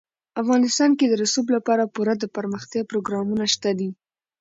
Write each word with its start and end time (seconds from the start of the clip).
افغانستان 0.41 0.91
کې 0.97 1.05
د 1.07 1.13
رسوب 1.21 1.47
لپاره 1.55 1.91
پوره 1.93 2.13
دپرمختیا 2.17 2.81
پروګرامونه 2.91 3.45
شته 3.53 3.69
دي. 3.79 3.89